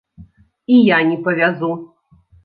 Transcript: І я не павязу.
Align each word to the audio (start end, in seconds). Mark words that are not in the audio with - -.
І 0.75 0.79
я 0.87 0.97
не 1.09 1.17
павязу. 1.27 1.69